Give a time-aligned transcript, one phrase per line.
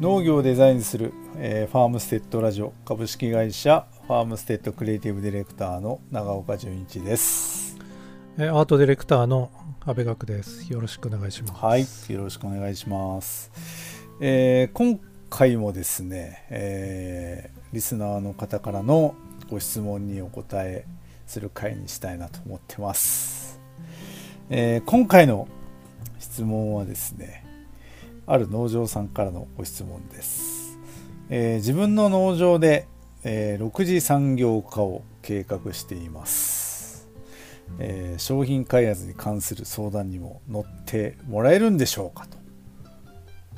[0.00, 7.76] 農業をデザインする、えー、ファームステッドラジオ株式会社ファームステッドクリエイティブディレクターの長岡純一です。
[8.38, 9.50] アートディレクターの
[9.84, 10.72] 阿部学です。
[10.72, 11.52] よろしくお願いします。
[11.64, 13.50] はいよろしくお願いします、
[14.20, 15.00] えー、今
[15.30, 19.16] 回もですね、えー、リスナーの方からの
[19.50, 20.86] ご質問にお答え
[21.26, 23.60] する回にしたいなと思ってます、
[24.48, 25.48] えー、今回の
[26.20, 27.47] 質問はですね
[28.28, 30.78] ある農場さんからのご質問です、
[31.30, 32.86] えー、自分の農場で、
[33.24, 37.08] えー、6次産業化を計画しています、
[37.78, 42.26] えー、商品開発に関する相談にも乗ってもらえるんでしょうか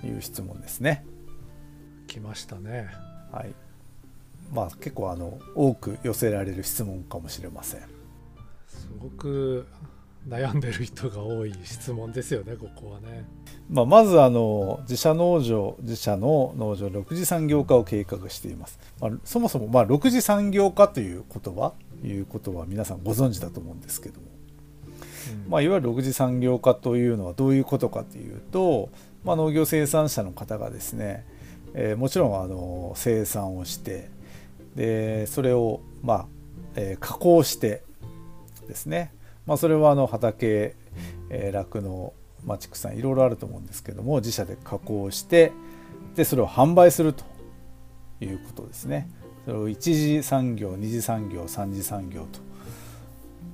[0.01, 1.05] という質問ですね。
[2.07, 2.89] 来ましたね。
[3.31, 3.55] はい。
[4.53, 7.81] まあ結構あの多く寄せられる質問かもしれません。
[8.67, 9.67] すごく
[10.29, 13.25] 悩んでる人が多い質問ですよねここはね。
[13.71, 18.79] まあ、まずあの自社農場自社の農場6次産業化を計画しています。
[19.01, 21.73] まあ、そもそもまあ6次産業化という言葉
[22.05, 24.27] いうことは皆さんご存知だと思うんですけども、
[25.45, 28.91] うん、まあ、いわゆる6次産業化というのはどういうことかというと、
[29.25, 31.27] まあ、農業生産者の方がですね、
[31.75, 34.11] えー、もちろんあの生産をして
[34.77, 36.27] でそれをまあ、
[36.77, 37.83] えー、加工して
[38.67, 39.13] ですね
[39.47, 40.75] まあ、それはあの畑
[41.53, 42.13] 酪農、
[42.45, 45.53] まあ、畜産いろいろあると思うんですけども自社で加工して
[46.15, 47.25] でそれを販売すると
[48.21, 49.09] いうことですね。
[49.45, 52.41] それを一次産業二次産業三次産業と、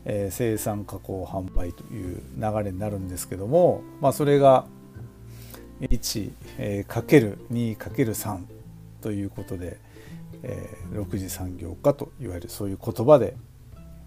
[0.04, 4.66] えー、生産加工販売という流れになるんですけども、まあ、それが
[5.80, 8.40] 1×2×3
[9.00, 9.78] ということで、
[10.42, 13.36] えー、6次産業化といわゆるそういう言葉で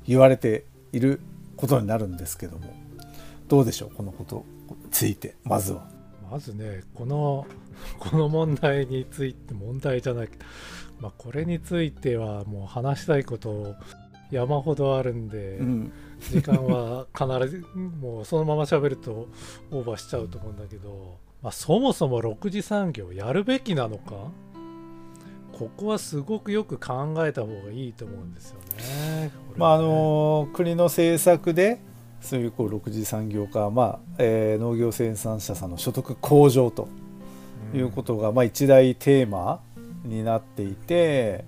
[0.07, 1.21] 言われている
[1.59, 2.73] ことになるんですけども
[3.49, 5.89] どうでしょうこのことについてまずは。
[6.31, 7.45] まずねこの
[7.99, 10.45] この問題について問題じゃないけど、
[11.01, 13.75] まあ、これについてはもう話したいこと
[14.31, 15.91] 山ほどあるんで、うん、
[16.29, 19.27] 時間は必ず もうそのまま喋ると
[19.71, 24.31] オーバーしちゃうと思うんだけど、まあ、そもそも6次産業やるべきなのか？
[25.51, 29.08] ここはすごくよく考えた方がいいと思うんですよね。
[29.19, 31.79] ねまああの国の政策で
[32.21, 36.87] そういうこう6次産業化、まあえー、農業生産者さんの所得向上と
[37.73, 39.61] いうことが、うん、まあ、一大テーマ
[40.03, 41.45] になっていて、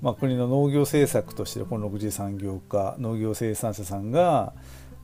[0.00, 4.54] まあ、国の農業政策としてこの6次産業化農業生産者さんが、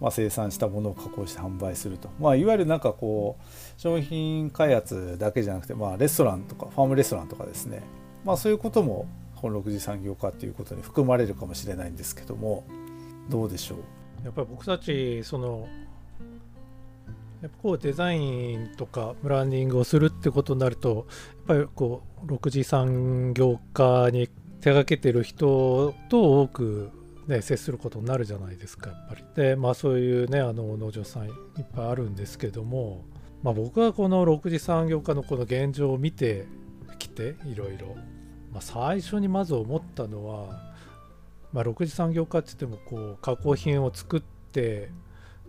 [0.01, 7.83] まあ、生産したものを加工して販売すると、まあ、いわゆるなんかこう商品開発だけじゃなくて、まあ、レストランとかファームレストランとかですね。
[8.25, 9.07] まあ、そういうことも
[9.41, 12.65] 本6次産業化ということに含まれるかもしれないんですけども
[13.29, 13.79] どうでしょう？
[14.25, 15.67] やっぱり僕たちその
[17.41, 21.07] やっぱこうデザインとかブランディングをするってことになると
[21.39, 24.29] やっぱりこう6次産業化に
[24.61, 26.91] 手がけてる人と多く、
[27.27, 29.25] ね、接することになるじゃないですかやっぱり。
[29.35, 31.33] でまあそういうねあの農場さんいっ
[31.75, 33.05] ぱいあるんですけども、
[33.43, 36.47] まあ、僕はこの6次産業化のこの現状を見て
[36.99, 37.97] きていろいろ、
[38.53, 40.75] まあ、最初にまず思ったのは、
[41.53, 44.91] まあ、6次産業化って言ってもこう加工品を作って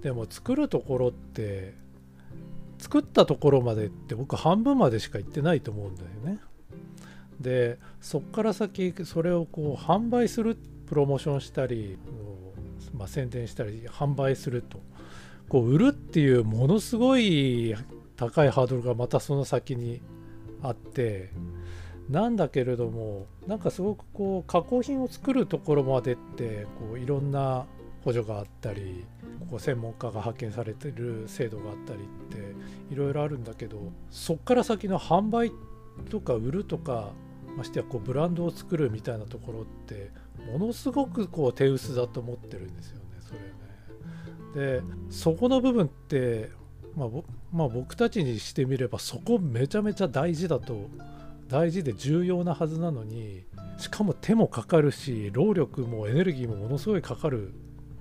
[0.02, 1.76] でも作るところって
[2.80, 6.40] 作ったところまでって僕半分までしか行ってないと思うんだよね。
[7.40, 10.58] でそっから先それをこう販売する
[10.88, 11.98] プロモーションしたり、
[12.94, 14.80] まあ、宣伝したり販売すると
[15.50, 17.76] こう売るっていうものすごい
[18.16, 20.02] 高いハードルがまたその先に
[20.62, 21.32] あって
[22.12, 27.66] なんだけれどもなんかすごくこう加工品を作るところまでってこういろんな
[28.04, 29.06] 補助があったり
[29.40, 35.54] ここ専門家が派遣されてる制度があったりっていろいろあるんだけどそっから先の販売
[36.10, 37.12] とか売るとか
[37.56, 40.12] ましてやこうブランドを作るみたいなところって
[40.52, 43.34] ものすごくこう手薄だと思ってるんですよねそ
[44.60, 44.82] れね。
[44.82, 46.50] でそこの部分って
[46.96, 47.10] まあ、
[47.54, 50.90] まあ、僕たちにしてみればそこめちゃめちゃ大事だと
[51.52, 53.44] 大事で重要なはずなのに
[53.78, 57.54] しかも手もかかるし労力もエネルギーもものすごいかかる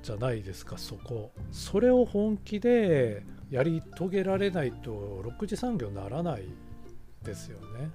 [0.05, 6.45] じゃないですかそこそれを本気でやり遂げられないと6次産業にならない
[7.25, 7.91] ですよね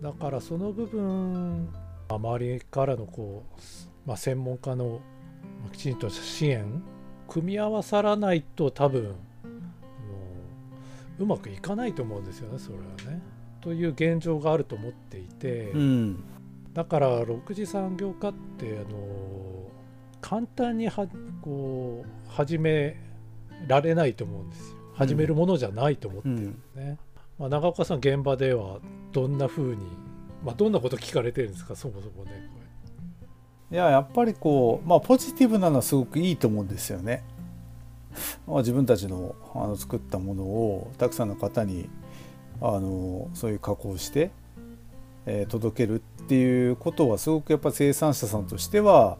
[0.00, 1.68] だからその部分
[2.08, 3.60] 周りからのこう、
[4.08, 5.02] まあ、専門家の
[5.70, 6.82] きちんと支援
[7.28, 9.14] 組み合わさらないと多分
[11.18, 13.37] うまくいかないと思うんですよねそれはね。
[13.60, 16.24] という現状があると思っていて、うん、
[16.74, 18.98] だから6次産業化ってあの
[20.20, 21.08] 簡単には
[21.42, 22.96] こう始め
[23.66, 24.76] られないと思うんですよ。
[24.94, 26.98] 始めるものじゃないと思ってるんですね。
[27.38, 28.80] まあ、長岡さん現場では
[29.12, 29.76] どんな風に、
[30.44, 31.76] まあ、どんなこと聞かれてるんですか？
[31.76, 32.48] そもそもね
[33.70, 37.22] いややっぱりこうまあポジティブなのはすごくいいと思うんですよね。
[38.46, 41.88] まあ、自分たちのあの作ったものをたくさんの方に
[42.60, 44.30] あのそういう加工して、
[45.26, 49.18] えー、届けるっていうことはすごくやっぱ生産者さんとしては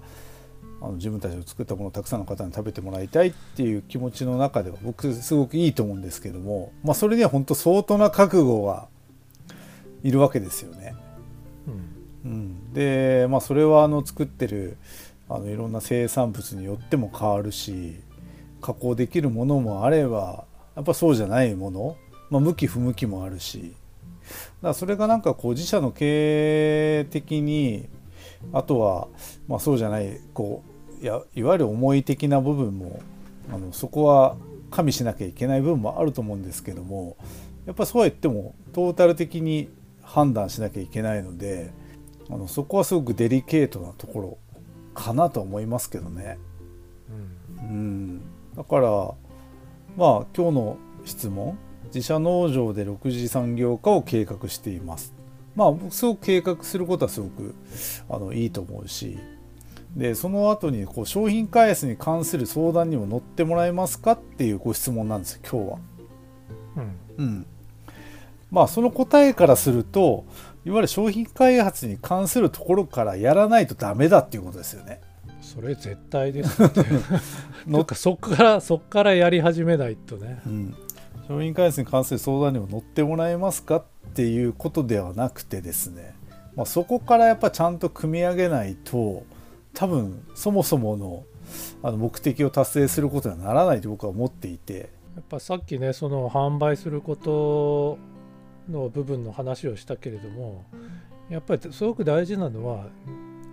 [0.80, 8.88] あの自分たちの作ったものをたくさんの方に食べてもらいたいっていう気持ちの中では僕すごくいいと思うんですけども、まあ、それには本当相当な覚悟が
[10.04, 10.94] いるわけですよね。
[12.24, 14.76] うん、うん、で、まあ、それはあの作ってる
[15.28, 17.96] あのいろんな生産物によっても変わるし
[18.60, 20.44] 加工できるものもあれば
[20.76, 21.96] やっぱそうじゃないもの、
[22.30, 23.74] まあ、向き不向きもあるし。
[24.62, 27.88] だそれがなんかこう自社の経営的に
[28.52, 29.08] あとは、
[29.46, 30.62] まあ、そうじゃないこ
[31.00, 33.00] ういやいわゆる思い的な部分も
[33.52, 34.36] あのそこは
[34.70, 37.16] 加味しなきゃいけない部分もあると思うんですけども
[37.66, 39.68] やっぱそうは言ってもトータル的に
[40.02, 41.70] 判断しなきゃいけないので
[42.30, 44.38] あのそこはすごくデリケートなところ
[44.94, 46.38] かなと思いますけどね。
[47.60, 48.20] うん、うん、
[48.56, 48.90] だから
[49.96, 51.56] まあ今日の質問
[51.94, 55.12] 自社農場で6次産業化を計画しています
[55.56, 57.54] まあすごく計画することはすごく
[58.08, 59.18] あのいいと思うし
[59.96, 65.78] でその後にこう商品開発に関する相談にも乗ってもらえますかっていうご質問なんですよ今日は。
[66.76, 67.46] うん、うん、
[68.50, 70.24] まあその答えからすると
[70.64, 75.00] いわゆる商品開発に関するところからやらないとダメだっていうことですよね。
[75.40, 76.70] それ絶対ですね。
[77.66, 80.40] なんかそっからそっからやり始めないとね。
[80.46, 80.74] うん、
[81.28, 83.84] 商品開発に関する相談にも乗ってもらえますかっ
[84.14, 86.16] ていうことではなくてですね、
[86.56, 89.24] まあ、そこからやっぱちゃんと組み上げないと
[89.74, 91.24] 多分そもそもの
[91.82, 94.90] あの目的を達成することにはならないと僕は思っていて。
[95.16, 97.98] やっぱさっきねその販売すること
[98.70, 100.64] の部分の話をしたけれども
[101.28, 102.86] やっぱりすごく大事なのは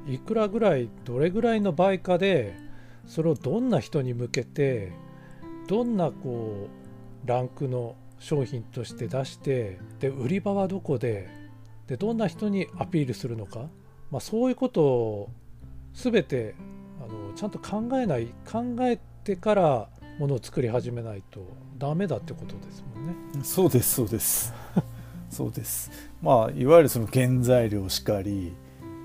[0.07, 2.55] いくらぐらいどれぐらいの売価で
[3.07, 4.91] それをどんな人に向けて
[5.67, 6.84] どんなこう
[7.25, 11.29] ランクの商品として出してで売り場はどこで
[11.87, 13.67] でどんな人にアピールするのか、
[14.09, 15.29] まあ、そういうことを
[15.93, 16.55] 全て
[17.03, 21.45] あのちゃんと考えない考えてからものを作り始めないと
[21.77, 23.13] ダメだってことですもんね。
[23.43, 24.53] そうですそうです
[25.29, 25.91] そうです。
[26.21, 28.53] まあいわゆるその原材料しかり、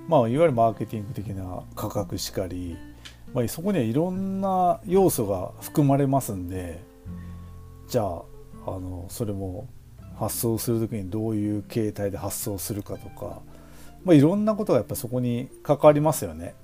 [0.06, 2.76] まあいわゆるマーケティング的な価格しかり、
[3.34, 6.82] まあ、そこにはいろんな要素が含まれますんで
[7.90, 8.22] じゃあ
[8.66, 9.66] あのそれも
[10.16, 13.40] 発送する時にどういう形態で発送するかとか、
[14.04, 16.54] まあ、いろんなことがやっぱそこに関わりますよね。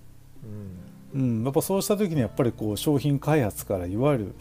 [1.15, 4.35] うん、うん、やっぱそうした時にやっぱりこう商品開発からいわゆる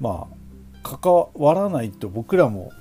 [0.00, 0.36] まあ
[0.82, 2.72] 関わらないと僕らも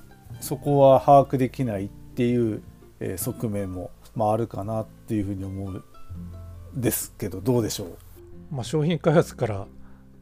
[0.41, 2.63] そこは把握できないっていう、
[2.99, 7.97] えー、側面も、まあ、あるかなっていうふうに思うんですけどどうでしょう、
[8.51, 9.67] まあ、商品開発から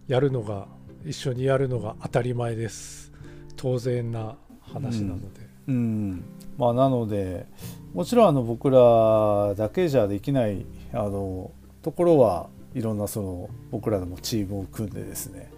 [0.10, 0.68] やるのが
[1.06, 3.11] 一緒にやるのが当たり前です。
[3.56, 5.42] 当然な話なので。
[5.68, 6.24] うん、うん、
[6.58, 7.46] まあ、なので
[7.94, 11.52] もちろんあの僕らだけじゃできないあの
[11.82, 15.52] ところはいろんなその僕らでもチームを組んでですね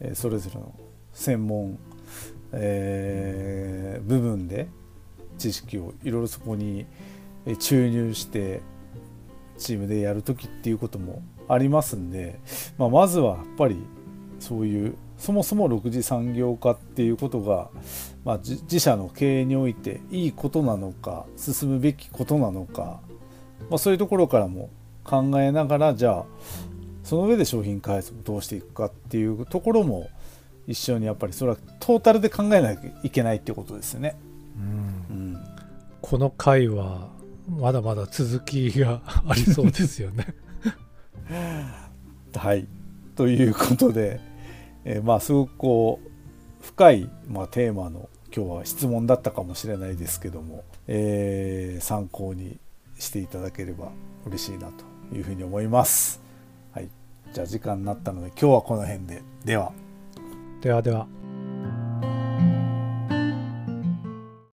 [0.00, 0.74] えそれぞれの
[1.12, 1.78] 専門、
[2.52, 4.68] えー、部分で
[5.38, 6.86] 知識をいろいろそこに
[7.58, 8.60] 注入して
[9.58, 12.40] チームでやる時っていうこともありますんで、
[12.78, 13.76] まあ、まずはやっぱり
[14.38, 17.68] そういうそもそも6次産業化っていうことが、
[18.24, 23.00] まあ、自社の経営においていいことなのか進むべきことなのか、
[23.68, 24.70] まあ、そういうところからも
[25.04, 26.24] 考えながらじゃあ
[27.04, 30.08] その上で商品開発をどうしていくかっていうところも
[30.66, 34.16] 一緒にやっぱりそれはトータルで考えなきゃいけないってことですよね。
[35.10, 35.38] うん、うん、
[36.00, 37.08] この回は
[37.58, 40.26] まだまだ続きが ありそうですよね。
[42.34, 42.66] はい
[43.16, 44.20] ということで
[44.84, 52.58] えー、まあすごくこう深い、まあ、テーマの今日は質問だったかもしれないですけども、えー、参考に
[52.98, 53.90] していただければ
[54.26, 56.20] 嬉しいなというふうに思います。
[56.72, 56.88] はい、
[57.32, 59.72] じゃあ時間になったので今日はこの辺ででは。
[60.60, 61.19] ではでは。